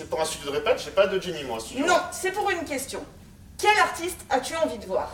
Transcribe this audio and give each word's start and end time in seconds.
c'est 0.00 0.08
pour 0.08 0.18
un 0.18 0.24
studio 0.24 0.50
de 0.50 0.56
répète, 0.56 0.80
j'ai 0.82 0.92
pas 0.92 1.06
de 1.06 1.20
Jenny 1.20 1.44
moi. 1.44 1.60
studio. 1.60 1.84
Non, 1.86 1.98
c'est 2.10 2.32
pour 2.32 2.48
une 2.50 2.64
question. 2.64 3.04
Quel 3.58 3.76
artiste 3.78 4.16
as-tu 4.30 4.56
envie 4.56 4.78
de 4.78 4.86
voir? 4.86 5.10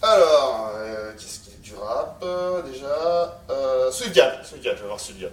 Alors, 0.00 0.70
euh, 0.76 1.12
qu'est-ce 1.18 1.40
qu'il 1.40 1.52
y 1.52 1.56
a 1.56 1.58
du 1.58 1.74
rap 1.74 2.22
euh, 2.22 2.62
déjà? 2.62 3.40
Euh, 3.50 3.90
Sudgap, 3.90 4.46
Sudgap, 4.46 4.76
je 4.76 4.82
vais 4.82 4.86
voir 4.86 5.00
Sudgap. 5.00 5.32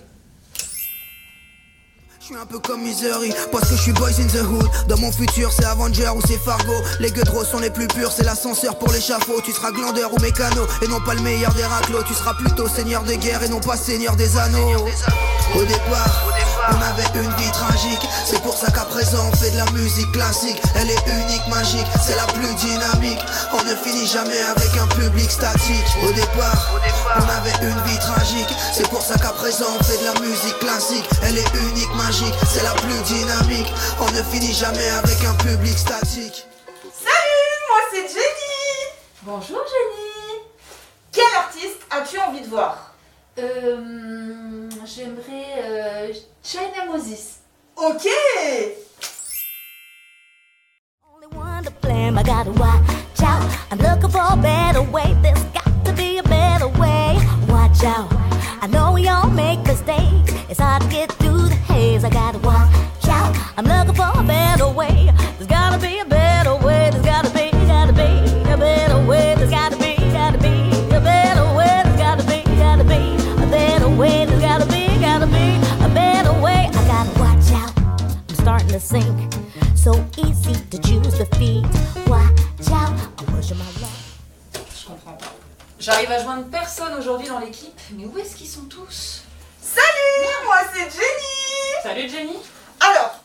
Je 2.20 2.26
suis 2.26 2.36
un 2.36 2.46
peu 2.48 2.58
comme 2.60 2.82
Misery, 2.82 3.32
parce 3.52 3.70
que 3.70 3.76
je 3.76 3.82
suis 3.82 3.92
boys 3.94 4.10
in 4.20 4.28
the 4.28 4.42
hood. 4.42 4.68
Dans 4.88 4.98
mon 4.98 5.12
futur, 5.12 5.52
c'est 5.52 5.66
Avenger 5.66 6.10
ou 6.10 6.22
c'est 6.28 6.38
Fargo. 6.38 6.74
Les 7.00 7.12
gueudros 7.12 7.44
sont 7.44 7.60
les 7.60 7.70
plus 7.72 7.88
purs, 7.88 8.12
c'est 8.12 8.24
l'ascenseur 8.24 8.78
pour 8.80 8.92
l'échafaud. 8.92 9.40
Tu 9.42 9.52
seras 9.52 9.72
glandeur 9.72 10.12
ou 10.14 10.20
mécano, 10.20 10.66
et 10.82 10.88
non 10.88 11.00
pas 11.02 11.14
le 11.14 11.22
meilleur 11.22 11.54
des 11.54 11.66
raclos. 11.66 12.04
Tu 12.04 12.14
seras 12.16 12.34
plutôt 12.34 12.68
seigneur 12.68 13.04
de 13.04 13.14
guerre 13.14 13.44
et 13.44 13.50
non 13.50 13.60
pas 13.60 13.78
seigneur 13.78 14.16
des 14.16 14.38
anneaux. 14.38 14.88
Au 15.56 15.64
départ, 15.64 16.26
on 16.68 16.82
avait 16.82 17.10
une 17.20 17.34
vie 17.36 17.52
tragique. 17.52 18.08
C'est 18.26 18.42
pour 18.42 18.56
ça 18.56 18.72
qu'à 18.72 18.86
présent 18.86 19.24
on 19.32 19.36
fait 19.36 19.52
de 19.52 19.58
la 19.58 19.70
musique 19.72 20.12
classique. 20.12 20.62
Elle 20.76 20.90
est 20.90 21.08
unique, 21.08 21.48
magique, 21.48 21.88
c'est 22.06 22.16
la 22.16 22.26
plus 22.34 22.54
dynamique. 22.56 23.20
On 23.54 23.64
ne 23.64 23.76
finit 23.76 24.08
jamais 24.08 24.42
avec 24.42 24.76
un 24.78 24.88
public 24.88 25.30
statique. 25.30 25.86
Au 26.04 26.12
départ, 26.12 26.72
on 27.18 27.30
avait 27.30 27.58
une 27.68 27.82
vie 27.84 28.00
tragique. 28.00 28.54
C'est 28.74 28.88
pour 28.90 29.02
ça 29.02 29.18
qu'à 29.18 29.32
présent 29.32 29.66
on 29.80 29.84
fait 29.84 29.98
de 29.98 30.06
la 30.06 30.20
musique 30.20 30.60
classique. 30.60 31.10
Elle 31.24 31.38
est 31.38 31.54
unique, 31.72 31.94
magique, 31.96 32.36
c'est 32.52 32.64
la 32.64 32.74
plus 32.74 33.02
dynamique. 33.04 33.72
On 34.00 34.12
ne 34.12 34.24
finit 34.24 34.54
jamais 34.54 34.90
avec 34.90 35.24
un 35.26 35.36
public 35.36 35.78
statique. 35.78 36.46
Salut, 36.84 37.56
moi 37.70 37.80
c'est 37.92 38.08
Jenny. 38.08 38.94
Bonjour 39.24 39.60
Jenny. 39.60 40.44
Quel 41.12 41.36
artiste 41.36 41.82
as-tu 41.90 42.20
envie 42.20 42.42
de 42.42 42.50
voir? 42.50 42.89
Euh, 43.42 44.70
J'aimerais 44.86 45.46
euh, 45.64 46.14
China 46.44 46.86
Moses. 46.92 47.40
Ok. 47.78 48.08
Only 51.14 51.28
one 51.34 51.64
to 51.64 51.72
blame, 51.82 52.18
I 52.18 52.24
gotta 52.24 52.52
watch 52.52 53.22
out. 53.22 53.44
I'm 53.72 53.78
looking 53.78 54.10
for 54.10 54.22
a 54.30 54.36
better 54.36 54.82
way. 54.82 55.16
There's 55.22 55.44
got 55.54 55.86
to 55.86 55.94
be 55.94 56.18
a 56.18 56.24
better 56.24 56.68
way. 56.68 57.18
Watch 57.48 57.84
out. 57.84 58.09
Starting 78.50 78.68
to 78.70 78.80
sink. 78.80 79.34
So 79.76 79.94
easy 80.18 80.56
to 80.72 80.78
choose 80.80 81.20
the 81.20 81.28
feet. 81.38 81.64
Watch 82.08 82.72
out. 82.72 82.98
I'm 83.20 83.26
pushing 83.28 83.60
my 83.60 83.66
luck. 83.80 83.94
Je 84.74 84.88
comprends 84.88 85.14
pas. 85.14 85.36
J'arrive 85.80 86.12
à 86.12 86.24
joindre 86.24 86.46
personne 86.50 86.96
aujourd'hui 86.96 87.28
dans 87.28 87.38
l'équipe, 87.38 87.80
mais 87.92 88.06
où 88.06 88.18
est-ce 88.18 88.36
qu'ils 88.36 88.48
sont 88.48 88.66
tous? 88.66 89.22
Salut, 89.62 90.46
moi 90.46 90.56
c'est 90.74 90.90
Jenny. 90.90 91.84
Salut 91.84 92.10
Jenny. 92.10 92.38
Alors, 92.80 93.20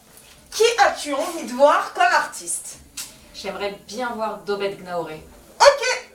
qui 0.51 0.65
as-tu 0.79 1.15
envie 1.15 1.47
de 1.47 1.53
voir 1.53 1.95
comme 1.95 2.13
artiste? 2.13 2.81
J'aimerais 3.35 3.79
bien 3.89 4.11
voir 4.15 4.41
Dobet 4.45 4.77
Gnaoré. 4.77 5.27
Ok. 5.59 6.11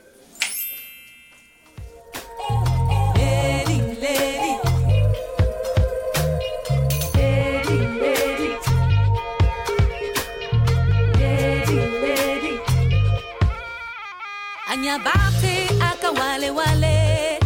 anyabate 14.70 15.68
akawalewale 15.90 17.38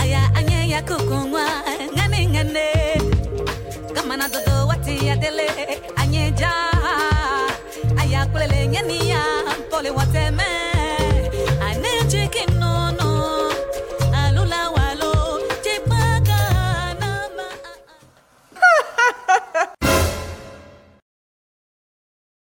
aya 0.00 0.22
anyeya 0.34 0.82
kukungwa 0.82 1.44
ngane 1.94 2.26
ngane 2.26 2.68
kamana 3.94 4.28
dodo 4.28 4.66
wati 4.68 5.06
yadele 5.06 5.48
anyeja. 5.96 6.52
Aya 8.00 8.26
kulele 8.26 8.66
nyenia 8.66 9.22
pole 9.70 9.90
wateme. 9.90 10.59